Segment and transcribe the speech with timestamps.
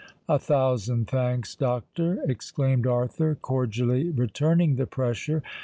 [0.27, 5.43] "A thousand thanks, doctor," exclaimed Arthur, cordially returning the pressure.